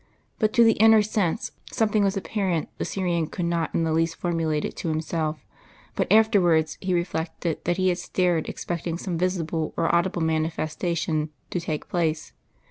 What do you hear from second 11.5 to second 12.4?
to take place.